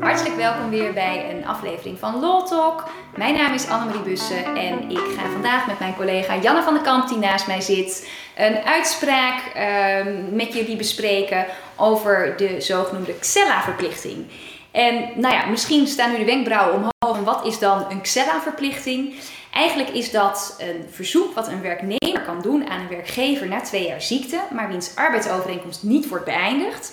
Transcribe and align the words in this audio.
Hartelijk 0.00 0.36
welkom 0.36 0.70
weer 0.70 0.92
bij 0.92 1.30
een 1.30 1.46
aflevering 1.46 1.98
van 1.98 2.20
Law 2.20 2.46
Talk. 2.46 2.88
Mijn 3.16 3.34
naam 3.34 3.54
is 3.54 3.68
Annemarie 3.68 4.02
Bussen 4.02 4.56
en 4.56 4.90
ik 4.90 4.98
ga 5.16 5.30
vandaag 5.32 5.66
met 5.66 5.78
mijn 5.78 5.96
collega 5.96 6.36
Janne 6.36 6.62
van 6.62 6.74
der 6.74 6.82
Kamp, 6.82 7.08
die 7.08 7.18
naast 7.18 7.46
mij 7.46 7.60
zit, 7.60 8.10
een 8.36 8.56
uitspraak 8.56 9.42
ehm, 9.54 10.36
met 10.36 10.54
jullie 10.54 10.76
bespreken 10.76 11.46
over 11.76 12.34
de 12.36 12.60
zogenoemde 12.60 13.18
Xella-verplichting. 13.18 14.26
En 14.74 15.10
nou 15.14 15.34
ja, 15.34 15.46
misschien 15.46 15.86
staan 15.86 16.10
nu 16.10 16.18
de 16.18 16.24
wenkbrauwen 16.24 16.74
omhoog. 16.74 17.18
Wat 17.18 17.46
is 17.46 17.58
dan 17.58 17.84
een 17.90 18.00
Xella-verplichting? 18.00 19.14
Eigenlijk 19.52 19.88
is 19.88 20.10
dat 20.10 20.56
een 20.58 20.84
verzoek 20.90 21.34
wat 21.34 21.48
een 21.48 21.62
werknemer 21.62 22.22
kan 22.26 22.42
doen 22.42 22.68
aan 22.68 22.80
een 22.80 22.88
werkgever 22.88 23.48
na 23.48 23.60
twee 23.60 23.86
jaar 23.86 24.02
ziekte, 24.02 24.40
maar 24.50 24.68
wiens 24.68 24.96
arbeidsovereenkomst 24.96 25.82
niet 25.82 26.08
wordt 26.08 26.24
beëindigd. 26.24 26.92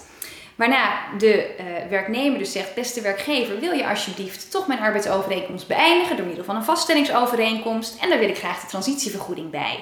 Waarna 0.55 0.99
de 1.17 1.55
uh, 1.59 1.89
werknemer 1.89 2.39
dus 2.39 2.51
zegt: 2.51 2.75
Beste 2.75 3.01
werkgever, 3.01 3.59
wil 3.59 3.71
je 3.71 3.87
alsjeblieft 3.87 4.51
toch 4.51 4.67
mijn 4.67 4.79
arbeidsovereenkomst 4.79 5.67
beëindigen 5.67 6.17
door 6.17 6.25
middel 6.25 6.43
van 6.43 6.55
een 6.55 6.63
vaststellingsovereenkomst? 6.63 8.01
En 8.01 8.09
daar 8.09 8.19
wil 8.19 8.29
ik 8.29 8.37
graag 8.37 8.61
de 8.61 8.67
transitievergoeding 8.67 9.49
bij. 9.49 9.79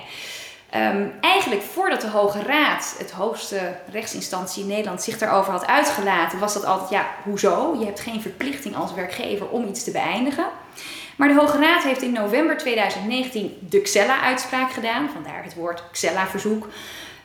Um, 0.76 1.14
eigenlijk 1.22 1.62
voordat 1.62 2.02
de 2.02 2.08
Hoge 2.08 2.44
Raad, 2.44 2.96
het 2.98 3.12
hoogste 3.12 3.76
rechtsinstantie 3.92 4.62
in 4.62 4.70
Nederland, 4.70 5.02
zich 5.02 5.18
daarover 5.18 5.52
had 5.52 5.68
uitgelaten, 5.68 6.40
was 6.40 6.54
dat 6.54 6.66
altijd: 6.66 6.90
ja, 6.90 7.08
hoezo? 7.24 7.76
Je 7.80 7.86
hebt 7.86 8.00
geen 8.00 8.22
verplichting 8.22 8.76
als 8.76 8.94
werkgever 8.94 9.48
om 9.48 9.68
iets 9.68 9.84
te 9.84 9.92
beëindigen. 9.92 10.46
Maar 11.16 11.28
de 11.28 11.34
Hoge 11.34 11.60
Raad 11.60 11.84
heeft 11.84 12.02
in 12.02 12.12
november 12.12 12.58
2019 12.58 13.58
de 13.70 13.82
Xella-uitspraak 13.82 14.72
gedaan, 14.72 15.10
vandaar 15.14 15.44
het 15.44 15.56
woord 15.56 15.84
Xella-verzoek. 15.92 16.68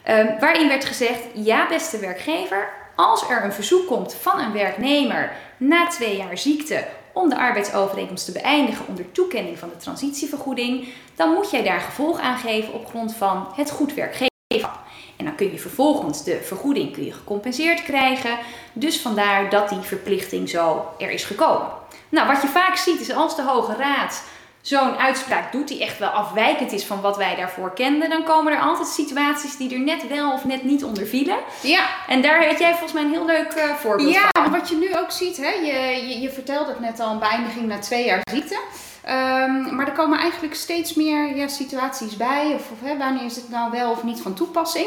Um, 0.08 0.38
waarin 0.40 0.68
werd 0.68 0.84
gezegd: 0.84 1.20
ja, 1.34 1.68
beste 1.68 1.98
werkgever, 1.98 2.68
als 2.96 3.28
er 3.28 3.44
een 3.44 3.52
verzoek 3.52 3.86
komt 3.86 4.14
van 4.14 4.40
een 4.40 4.52
werknemer 4.52 5.32
na 5.56 5.86
twee 5.86 6.16
jaar 6.16 6.38
ziekte 6.38 6.86
om 7.12 7.28
de 7.28 7.36
arbeidsovereenkomst 7.36 8.24
te 8.24 8.32
beëindigen 8.32 8.86
onder 8.88 9.12
toekenning 9.12 9.58
van 9.58 9.68
de 9.68 9.76
transitievergoeding, 9.76 10.88
dan 11.16 11.30
moet 11.30 11.50
jij 11.50 11.62
daar 11.62 11.80
gevolg 11.80 12.20
aan 12.20 12.38
geven 12.38 12.72
op 12.72 12.86
grond 12.86 13.14
van 13.14 13.46
het 13.54 13.70
goed 13.70 13.94
werkgever. 13.94 14.30
En 15.16 15.24
dan 15.24 15.34
kun 15.34 15.52
je 15.52 15.58
vervolgens 15.58 16.24
de 16.24 16.40
vergoeding 16.42 16.92
kun 16.92 17.04
je 17.04 17.12
gecompenseerd 17.12 17.82
krijgen. 17.82 18.38
Dus 18.72 19.00
vandaar 19.00 19.50
dat 19.50 19.68
die 19.68 19.80
verplichting 19.80 20.48
zo 20.48 20.86
er 20.98 21.10
is 21.10 21.24
gekomen. 21.24 21.68
Nou, 22.08 22.26
wat 22.26 22.42
je 22.42 22.48
vaak 22.48 22.76
ziet 22.76 23.00
is 23.00 23.12
als 23.12 23.36
de 23.36 23.42
Hoge 23.42 23.76
Raad 23.76 24.22
zo'n 24.64 24.96
uitspraak 24.96 25.52
doet 25.52 25.68
die 25.68 25.82
echt 25.82 25.98
wel 25.98 26.08
afwijkend 26.08 26.72
is 26.72 26.84
van 26.84 27.00
wat 27.00 27.16
wij 27.16 27.36
daarvoor 27.36 27.72
kenden, 27.72 28.10
dan 28.10 28.24
komen 28.24 28.52
er 28.52 28.60
altijd 28.60 28.88
situaties 28.88 29.56
die 29.56 29.74
er 29.74 29.80
net 29.80 30.08
wel 30.08 30.32
of 30.32 30.44
net 30.44 30.64
niet 30.64 30.84
onder 30.84 31.06
vielen. 31.06 31.38
Ja. 31.60 31.86
En 32.08 32.22
daar 32.22 32.40
heb 32.40 32.58
jij 32.58 32.70
volgens 32.70 32.92
mij 32.92 33.02
een 33.02 33.10
heel 33.10 33.26
leuk 33.26 33.54
uh, 33.56 33.74
voorbeeld 33.74 34.14
ja, 34.14 34.28
van. 34.32 34.44
Ja, 34.44 34.50
wat 34.50 34.68
je 34.68 34.76
nu 34.76 34.96
ook 34.96 35.10
ziet, 35.10 35.36
hè, 35.36 35.48
je, 35.48 36.06
je, 36.08 36.20
je 36.20 36.30
vertelde 36.30 36.70
het 36.70 36.80
net 36.80 37.00
al, 37.00 37.10
een 37.10 37.18
beëindiging 37.18 37.66
na 37.66 37.78
twee 37.78 38.04
jaar 38.04 38.20
ziekte. 38.30 38.58
Um, 39.08 39.74
maar 39.74 39.86
er 39.86 39.92
komen 39.92 40.18
eigenlijk 40.18 40.54
steeds 40.54 40.94
meer 40.94 41.36
ja, 41.36 41.48
situaties 41.48 42.16
bij. 42.16 42.52
Of, 42.54 42.70
of 42.70 42.88
hè, 42.88 42.96
wanneer 42.96 43.24
is 43.24 43.36
het 43.36 43.48
nou 43.48 43.70
wel 43.70 43.90
of 43.90 44.02
niet 44.02 44.20
van 44.20 44.34
toepassing. 44.34 44.86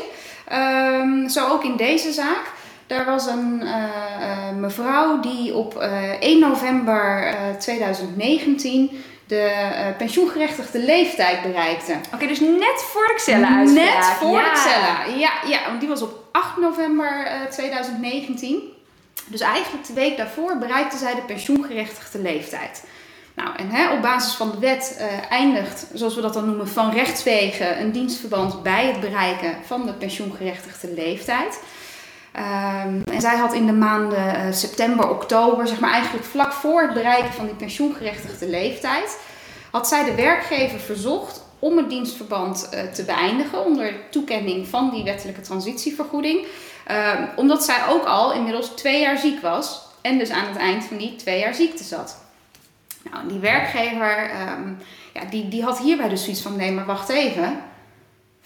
Um, 0.53 1.29
zo 1.29 1.47
ook 1.49 1.63
in 1.63 1.75
deze 1.75 2.11
zaak. 2.11 2.51
Er 2.87 3.05
was 3.05 3.27
een 3.27 3.61
uh, 3.63 3.69
uh, 3.69 4.55
mevrouw 4.59 5.19
die 5.19 5.55
op 5.55 5.75
1 6.19 6.39
november 6.39 7.35
2019 7.59 9.03
de 9.27 9.69
uh, 9.71 9.97
pensioengerechtigde 9.97 10.79
leeftijd 10.79 11.41
bereikte. 11.41 11.91
Oké, 11.91 12.15
okay, 12.15 12.27
dus 12.27 12.39
net 12.39 12.83
voor 12.91 13.07
de 13.07 13.13
Xella-uitspraak. 13.15 13.95
Net 13.95 14.05
voor 14.05 14.37
ja. 14.37 14.43
de 14.43 14.51
Xella, 14.51 15.17
ja, 15.17 15.31
ja. 15.45 15.59
Want 15.67 15.79
die 15.79 15.89
was 15.89 16.01
op 16.01 16.23
8 16.31 16.57
november 16.57 17.25
uh, 17.25 17.49
2019. 17.49 18.61
Dus 19.25 19.41
eigenlijk 19.41 19.87
de 19.87 19.93
week 19.93 20.17
daarvoor 20.17 20.57
bereikte 20.57 20.97
zij 20.97 21.15
de 21.15 21.21
pensioengerechtigde 21.21 22.19
leeftijd. 22.19 22.83
Nou, 23.35 23.55
en 23.55 23.69
hè, 23.69 23.93
op 23.93 24.01
basis 24.01 24.33
van 24.33 24.51
de 24.51 24.59
wet 24.59 24.97
uh, 24.99 25.31
eindigt, 25.31 25.87
zoals 25.93 26.15
we 26.15 26.21
dat 26.21 26.33
dan 26.33 26.45
noemen, 26.45 26.67
van 26.67 26.91
rechtswegen 26.91 27.81
een 27.81 27.91
dienstverband 27.91 28.63
bij 28.63 28.85
het 28.85 28.99
bereiken 28.99 29.55
van 29.65 29.85
de 29.85 29.93
pensioengerechtigde 29.93 30.93
leeftijd. 30.93 31.59
Um, 32.35 33.03
en 33.03 33.21
zij 33.21 33.37
had 33.37 33.53
in 33.53 33.65
de 33.65 33.73
maanden 33.73 34.35
uh, 34.35 34.51
september, 34.51 35.09
oktober, 35.09 35.67
zeg 35.67 35.79
maar 35.79 35.91
eigenlijk 35.91 36.25
vlak 36.25 36.53
voor 36.53 36.81
het 36.81 36.93
bereiken 36.93 37.33
van 37.33 37.45
die 37.45 37.55
pensioengerechtigde 37.55 38.49
leeftijd, 38.49 39.19
had 39.77 39.87
zij 39.87 40.03
de 40.03 40.15
werkgever 40.15 40.79
verzocht 40.79 41.43
om 41.59 41.77
het 41.77 41.89
dienstverband 41.89 42.69
uh, 42.73 42.81
te 42.81 43.03
beëindigen 43.03 43.65
onder 43.65 43.93
toekenning 44.09 44.67
van 44.67 44.89
die 44.89 45.03
wettelijke 45.03 45.41
transitievergoeding. 45.41 46.45
Um, 46.91 47.29
omdat 47.35 47.63
zij 47.63 47.87
ook 47.89 48.05
al 48.05 48.33
inmiddels 48.33 48.67
twee 48.67 49.01
jaar 49.01 49.17
ziek 49.17 49.41
was 49.41 49.81
en 50.01 50.17
dus 50.17 50.29
aan 50.29 50.47
het 50.47 50.57
eind 50.57 50.83
van 50.83 50.97
die 50.97 51.15
twee 51.15 51.39
jaar 51.39 51.53
ziekte 51.53 51.83
zat. 51.83 52.17
Nou, 53.11 53.27
die 53.27 53.39
werkgever, 53.39 54.31
um, 54.41 54.77
ja, 55.13 55.25
die, 55.29 55.47
die 55.47 55.63
had 55.63 55.79
hierbij 55.79 56.09
dus 56.09 56.23
zoiets 56.23 56.41
van: 56.41 56.55
nee, 56.55 56.71
maar 56.71 56.85
wacht 56.85 57.09
even. 57.09 57.61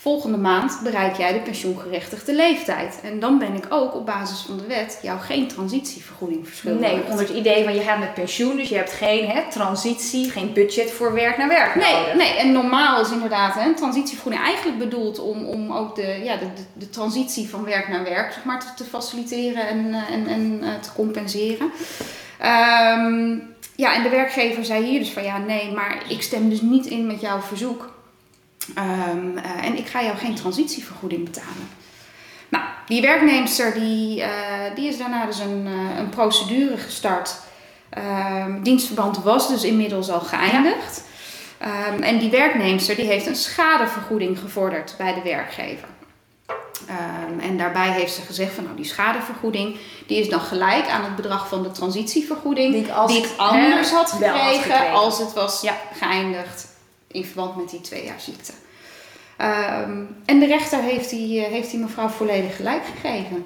Volgende 0.01 0.37
maand 0.37 0.79
bereik 0.83 1.17
jij 1.17 1.33
de 1.33 1.39
pensioengerechtigde 1.39 2.35
leeftijd. 2.35 2.99
En 3.03 3.19
dan 3.19 3.39
ben 3.39 3.53
ik 3.53 3.65
ook 3.69 3.95
op 3.95 4.05
basis 4.05 4.39
van 4.39 4.57
de 4.57 4.65
wet 4.65 4.99
jou 5.01 5.19
geen 5.19 5.47
transitievergoeding 5.47 6.47
verschuldigd. 6.47 6.91
Nee, 6.91 7.03
onder 7.03 7.27
het 7.27 7.35
idee 7.35 7.63
van 7.63 7.73
je 7.73 7.81
gaat 7.81 7.99
met 7.99 8.13
pensioen, 8.13 8.55
dus 8.55 8.69
je 8.69 8.75
hebt 8.75 8.91
geen 8.91 9.29
hè, 9.29 9.41
transitie, 9.49 10.29
geen 10.29 10.53
budget 10.53 10.91
voor 10.91 11.13
werk 11.13 11.37
naar 11.37 11.47
werk 11.47 11.75
nee. 11.75 12.15
Nee, 12.15 12.37
en 12.37 12.51
normaal 12.51 13.01
is 13.01 13.11
inderdaad 13.11 13.53
hè, 13.53 13.65
een 13.65 13.75
transitievergoeding 13.75 14.43
eigenlijk 14.43 14.77
bedoeld 14.77 15.19
om, 15.19 15.45
om 15.45 15.71
ook 15.71 15.95
de, 15.95 16.21
ja, 16.23 16.35
de, 16.35 16.53
de, 16.55 16.63
de 16.73 16.89
transitie 16.89 17.49
van 17.49 17.63
werk 17.63 17.87
naar 17.87 18.03
werk 18.03 18.33
zeg 18.33 18.43
maar, 18.43 18.59
te, 18.59 18.67
te 18.75 18.83
faciliteren 18.83 19.67
en, 19.67 19.93
en, 20.11 20.27
en 20.27 20.59
uh, 20.63 20.69
te 20.79 20.89
compenseren. 20.95 21.71
Um, 22.41 23.43
ja, 23.75 23.95
en 23.95 24.03
de 24.03 24.09
werkgever 24.09 24.65
zei 24.65 24.85
hier 24.85 24.99
dus 24.99 25.11
van 25.11 25.23
ja, 25.23 25.37
nee, 25.37 25.71
maar 25.71 26.03
ik 26.07 26.21
stem 26.21 26.49
dus 26.49 26.61
niet 26.61 26.85
in 26.85 27.07
met 27.07 27.21
jouw 27.21 27.41
verzoek. 27.41 27.99
Um, 28.69 29.37
uh, 29.37 29.65
en 29.65 29.77
ik 29.77 29.87
ga 29.87 30.03
jou 30.03 30.17
geen 30.17 30.35
transitievergoeding 30.35 31.23
betalen. 31.23 31.69
Nou, 32.49 32.63
die 32.85 33.01
werknemster 33.01 33.73
die, 33.73 34.19
uh, 34.19 34.27
die 34.75 34.87
is 34.87 34.97
daarna 34.97 35.25
dus 35.25 35.39
een, 35.39 35.65
uh, 35.65 35.97
een 35.97 36.09
procedure 36.09 36.77
gestart. 36.77 37.35
Um, 37.97 38.63
dienstverband 38.63 39.23
was 39.23 39.47
dus 39.47 39.63
inmiddels 39.63 40.09
al 40.09 40.19
geëindigd. 40.19 41.03
Ja. 41.59 41.87
Um, 41.87 42.01
en 42.01 42.17
die 42.17 42.29
werknemster 42.29 42.95
die 42.95 43.05
heeft 43.05 43.25
een 43.25 43.35
schadevergoeding 43.35 44.39
gevorderd 44.39 44.95
bij 44.97 45.13
de 45.13 45.21
werkgever. 45.21 45.87
En 47.39 47.57
daarbij 47.57 47.91
heeft 47.91 48.13
ze 48.13 48.21
gezegd 48.21 48.53
van 48.53 48.63
nou 48.63 48.75
die 48.75 48.85
schadevergoeding 48.85 49.77
die 50.07 50.19
is 50.19 50.29
dan 50.29 50.39
gelijk 50.39 50.89
aan 50.89 51.03
het 51.03 51.15
bedrag 51.15 51.47
van 51.47 51.63
de 51.63 51.71
transitievergoeding 51.71 52.73
die 52.73 52.83
ik, 52.83 52.89
als 52.89 53.11
die 53.11 53.23
ik 53.23 53.29
anders 53.37 53.91
had, 53.91 54.11
gekregen 54.11 54.39
had 54.39 54.55
gekregen 54.55 54.91
als 54.91 55.19
het 55.19 55.33
was 55.33 55.61
ja. 55.61 55.75
geëindigd 55.99 56.67
in 57.11 57.25
verband 57.25 57.55
met 57.55 57.69
die 57.69 57.81
twee 57.81 58.05
jaar 58.05 58.21
ziekte. 58.21 58.51
Um, 59.41 60.15
en 60.25 60.39
de 60.39 60.45
rechter 60.45 60.79
heeft 60.79 61.09
die, 61.09 61.39
heeft 61.39 61.71
die 61.71 61.79
mevrouw 61.79 62.07
volledig 62.07 62.55
gelijk 62.55 62.83
gegeven. 62.85 63.45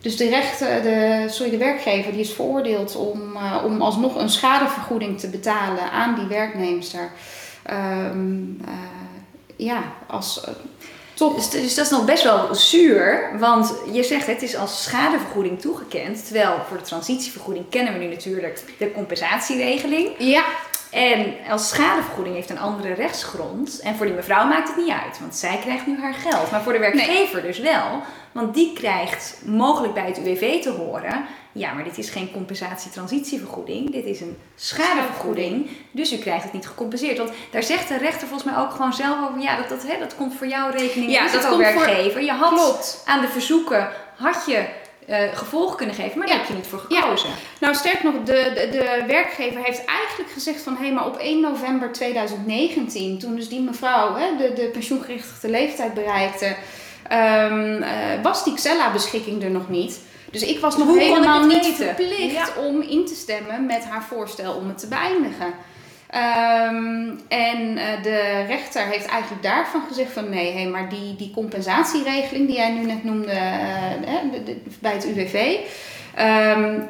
Dus 0.00 0.16
de, 0.16 0.28
rechter, 0.28 0.82
de, 0.82 1.26
sorry, 1.28 1.50
de 1.50 1.56
werkgever 1.56 2.12
die 2.12 2.20
is 2.20 2.32
veroordeeld 2.32 2.96
om, 2.96 3.36
uh, 3.36 3.62
om 3.64 3.82
alsnog 3.82 4.16
een 4.16 4.28
schadevergoeding 4.28 5.20
te 5.20 5.28
betalen 5.28 5.90
aan 5.90 6.14
die 6.14 6.26
werknemster. 6.26 7.12
Um, 7.70 8.60
uh, 8.68 8.72
ja, 9.56 9.82
als. 10.06 10.44
Uh, 10.48 10.54
Top. 11.14 11.36
Dus, 11.36 11.50
dus, 11.50 11.74
dat 11.74 11.84
is 11.84 11.90
nog 11.90 12.04
best 12.04 12.22
wel 12.22 12.54
zuur, 12.54 13.30
want 13.38 13.74
je 13.92 14.02
zegt 14.02 14.26
het 14.26 14.42
is 14.42 14.56
als 14.56 14.82
schadevergoeding 14.82 15.60
toegekend. 15.60 16.24
Terwijl 16.24 16.58
voor 16.68 16.76
de 16.76 16.82
transitievergoeding 16.82 17.64
kennen 17.68 17.92
we 17.92 17.98
nu 17.98 18.06
natuurlijk 18.06 18.64
de 18.78 18.92
compensatieregeling. 18.92 20.08
Ja. 20.18 20.44
En 20.90 21.34
als 21.48 21.68
schadevergoeding 21.68 22.34
heeft 22.34 22.50
een 22.50 22.58
andere 22.58 22.92
rechtsgrond. 22.92 23.80
En 23.80 23.96
voor 23.96 24.06
die 24.06 24.14
mevrouw 24.14 24.46
maakt 24.46 24.68
het 24.68 24.76
niet 24.76 24.94
uit, 25.04 25.20
want 25.20 25.36
zij 25.36 25.58
krijgt 25.60 25.86
nu 25.86 26.00
haar 26.00 26.14
geld. 26.14 26.50
Maar 26.50 26.62
voor 26.62 26.72
de 26.72 26.78
werkgever 26.78 27.42
nee. 27.42 27.46
dus 27.46 27.58
wel, 27.58 28.02
want 28.32 28.54
die 28.54 28.72
krijgt 28.72 29.42
mogelijk 29.44 29.94
bij 29.94 30.06
het 30.06 30.18
UWV 30.18 30.62
te 30.62 30.70
horen. 30.70 31.24
Ja, 31.52 31.72
maar 31.72 31.84
dit 31.84 31.98
is 31.98 32.10
geen 32.10 32.30
compensatie-transitievergoeding. 32.32 33.92
Dit 33.92 34.04
is 34.04 34.20
een 34.20 34.36
schadevergoeding. 34.54 35.70
Dus 35.90 36.12
u 36.12 36.16
krijgt 36.16 36.42
het 36.42 36.52
niet 36.52 36.66
gecompenseerd. 36.66 37.18
Want 37.18 37.30
daar 37.50 37.62
zegt 37.62 37.88
de 37.88 37.98
rechter 37.98 38.28
volgens 38.28 38.50
mij 38.50 38.62
ook 38.62 38.70
gewoon 38.70 38.92
zelf 38.92 39.28
over. 39.28 39.40
Ja, 39.40 39.56
dat, 39.56 39.68
dat, 39.68 39.82
hè, 39.86 39.98
dat 39.98 40.16
komt 40.16 40.34
voor 40.34 40.46
jouw 40.46 40.70
rekening. 40.70 41.10
Ja, 41.10 41.32
dat 41.32 41.48
komt 41.48 41.60
werkgever. 41.60 42.12
Voor... 42.12 42.22
Je 42.22 42.32
had 42.32 42.54
Klopt. 42.54 43.02
aan 43.06 43.20
de 43.20 43.28
verzoeken 43.28 43.88
had 44.16 44.44
je 44.46 44.64
uh, 45.10 45.16
gevolg 45.34 45.74
kunnen 45.74 45.94
geven, 45.94 46.18
maar 46.18 46.26
daar 46.26 46.38
heb 46.38 46.46
je 46.46 46.54
niet 46.54 46.66
voor 46.66 46.78
gekozen. 46.78 47.28
Ja. 47.28 47.34
Nou, 47.60 47.74
sterk 47.74 48.02
nog, 48.02 48.14
de, 48.24 48.52
de, 48.54 48.68
de, 48.70 49.04
werkgever 49.06 49.62
heeft 49.64 49.84
eigenlijk 49.84 50.30
gezegd 50.30 50.62
van... 50.62 50.76
hé, 50.76 50.84
hey, 50.84 50.92
maar 50.92 51.06
op 51.06 51.16
1 51.16 51.40
november 51.40 51.92
2019, 51.92 53.18
toen 53.18 53.34
dus 53.34 53.48
die 53.48 53.60
mevrouw 53.60 54.14
hè, 54.14 54.36
de, 54.36 54.52
de 54.52 54.68
pensioengerechtigde 54.72 55.48
leeftijd 55.48 55.94
bereikte... 55.94 56.56
Um, 57.12 57.82
uh, 57.82 57.88
was 58.22 58.44
die 58.44 58.54
Xella-beschikking 58.54 59.42
er 59.42 59.50
nog 59.50 59.68
niet... 59.68 60.00
Dus 60.30 60.42
ik 60.42 60.58
was 60.58 60.76
nog 60.76 60.86
Hoe 60.86 60.98
helemaal 60.98 61.46
niet 61.46 61.66
verplicht 61.66 62.32
ja. 62.32 62.62
om 62.62 62.80
in 62.80 63.06
te 63.06 63.14
stemmen 63.14 63.66
met 63.66 63.84
haar 63.84 64.04
voorstel 64.04 64.54
om 64.54 64.68
het 64.68 64.78
te 64.78 64.88
beëindigen. 64.88 65.54
Ehm, 66.10 67.08
en 67.28 67.76
uh, 67.76 68.02
de 68.02 68.44
rechter 68.46 68.82
heeft 68.82 69.06
eigenlijk 69.06 69.42
daarvan 69.42 69.82
gezegd 69.88 70.12
van 70.12 70.28
nee, 70.28 70.52
hey, 70.52 70.66
maar 70.66 70.88
die, 70.88 71.16
die 71.16 71.30
compensatieregeling 71.34 72.46
die 72.46 72.56
jij 72.56 72.70
nu 72.70 72.86
net 72.86 73.04
noemde 73.04 73.32
de, 74.32 74.42
de, 74.44 74.60
bij 74.80 74.92
het 74.92 75.04
UWV, 75.04 75.56
um, 76.18 76.88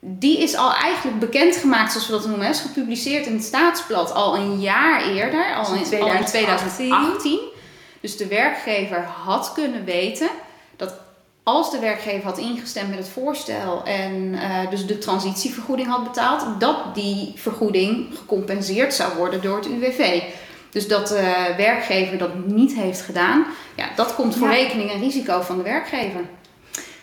die 0.00 0.38
is 0.38 0.56
al 0.56 0.74
eigenlijk 0.74 1.18
bekendgemaakt, 1.18 1.92
zoals 1.92 2.06
we 2.06 2.12
dat 2.12 2.26
noemen, 2.26 2.48
is 2.48 2.60
gepubliceerd 2.60 3.26
in 3.26 3.32
het 3.32 3.44
staatsblad 3.44 4.12
al 4.12 4.36
een 4.36 4.60
jaar 4.60 5.02
eerder, 5.02 5.54
al 5.54 5.74
in, 5.74 5.82
2018. 5.82 6.02
Al 6.02 6.16
in 6.16 6.24
2018. 6.24 7.38
Dus 8.00 8.16
de 8.16 8.26
werkgever 8.26 9.02
had 9.02 9.52
kunnen 9.54 9.84
weten 9.84 10.28
dat 10.76 10.94
als 11.42 11.70
de 11.70 11.78
werkgever 11.78 12.24
had 12.24 12.38
ingestemd 12.38 12.88
met 12.88 12.98
het 12.98 13.08
voorstel 13.08 13.82
en 13.84 14.32
uh, 14.32 14.70
dus 14.70 14.86
de 14.86 14.98
transitievergoeding 14.98 15.88
had 15.88 16.04
betaald, 16.04 16.60
dat 16.60 16.94
die 16.94 17.32
vergoeding 17.36 18.06
gecompenseerd 18.18 18.94
zou 18.94 19.16
worden 19.16 19.42
door 19.42 19.56
het 19.56 19.66
UWV. 19.66 20.22
Dus 20.70 20.88
dat 20.88 21.08
de 21.08 21.54
werkgever 21.56 22.18
dat 22.18 22.46
niet 22.46 22.74
heeft 22.74 23.00
gedaan, 23.00 23.46
ja, 23.76 23.88
dat 23.96 24.14
komt 24.14 24.36
voor 24.36 24.48
rekening 24.48 24.90
en 24.90 25.00
risico 25.00 25.40
van 25.40 25.56
de 25.56 25.62
werkgever. 25.62 26.20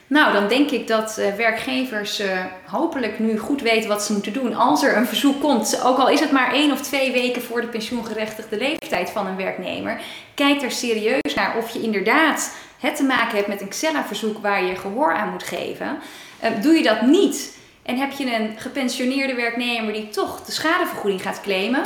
Nou, 0.10 0.34
dan 0.34 0.48
denk 0.48 0.70
ik 0.70 0.88
dat 0.88 1.18
uh, 1.20 1.34
werkgevers 1.34 2.22
uh, 2.22 2.46
hopelijk 2.66 3.20
nu 3.20 3.38
goed 3.38 3.62
weten 3.62 3.90
wat 3.90 4.04
ze 4.04 4.14
moeten 4.14 4.34
doen 4.34 4.56
als 4.56 4.84
er 4.84 4.98
een 4.98 5.06
verzoek 5.06 5.42
komt. 5.42 5.82
Ook 5.84 5.98
al 5.98 6.10
is 6.10 6.20
het 6.20 6.32
maar 6.32 6.54
één 6.54 6.72
of 6.72 6.82
twee 6.82 7.12
weken 7.12 7.42
voor 7.42 7.62
de 7.62 7.68
pensioengerechtigde 7.68 8.58
leeftijd 8.58 9.10
van 9.10 9.28
een 9.28 9.36
werknemer. 9.36 10.02
Kijk 10.34 10.62
er 10.62 10.72
serieus 10.72 11.34
naar 11.36 11.58
of 11.58 11.70
je 11.70 11.82
inderdaad 11.82 12.56
het 12.80 12.96
te 12.96 13.04
maken 13.04 13.36
hebt 13.36 13.48
met 13.48 13.62
een 13.62 13.68
Xella-verzoek 13.68 14.38
waar 14.42 14.64
je 14.64 14.76
gehoor 14.76 15.14
aan 15.14 15.30
moet 15.30 15.44
geven. 15.44 16.00
Uh, 16.44 16.62
doe 16.62 16.74
je 16.74 16.84
dat 16.84 17.02
niet 17.02 17.58
en 17.84 17.98
heb 17.98 18.12
je 18.12 18.36
een 18.36 18.54
gepensioneerde 18.58 19.34
werknemer 19.34 19.94
die 19.94 20.10
toch 20.10 20.42
de 20.46 20.52
schadevergoeding 20.52 21.22
gaat 21.22 21.42
claimen 21.42 21.82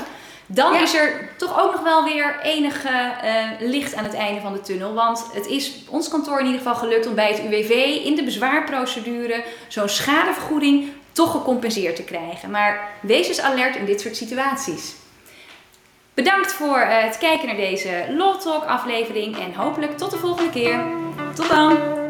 dan 0.54 0.76
is 0.76 0.96
er 0.96 1.30
toch 1.38 1.62
ook 1.62 1.72
nog 1.72 1.82
wel 1.82 2.04
weer 2.04 2.40
enige 2.44 2.90
uh, 2.90 3.70
licht 3.70 3.96
aan 3.96 4.04
het 4.04 4.14
einde 4.14 4.42
van 4.42 4.54
de 4.54 4.62
tunnel. 4.62 4.94
Want 4.94 5.26
het 5.34 5.48
is 5.48 5.74
ons 5.90 6.08
kantoor 6.08 6.40
in 6.40 6.46
ieder 6.46 6.62
geval 6.62 6.76
gelukt 6.76 7.08
om 7.08 7.16
bij 7.16 7.28
het 7.28 7.40
UWV 7.40 8.02
in 8.04 8.16
de 8.16 8.24
bezwaarprocedure 8.24 9.44
zo'n 9.68 9.90
schadevergoeding 9.90 10.92
toch 11.12 11.32
gecompenseerd 11.32 11.96
te 11.96 12.04
krijgen. 12.04 12.52
Maar 12.52 12.90
wees 13.02 13.28
dus 13.28 13.42
alert 13.42 13.76
in 13.76 13.86
dit 13.86 14.02
soort 14.02 14.18
situaties. 14.18 14.96
Bedankt 16.14 16.54
voor 16.54 16.78
uh, 16.78 17.04
het 17.04 17.18
kijken 17.18 17.48
naar 17.48 17.56
deze 17.56 18.06
Law 18.10 18.40
Talk 18.40 18.64
aflevering 18.64 19.40
en 19.40 19.54
hopelijk 19.54 19.98
tot 19.98 20.12
de 20.12 20.18
volgende 20.18 20.52
keer. 20.52 20.86
Tot 21.36 21.50
dan! 21.50 22.03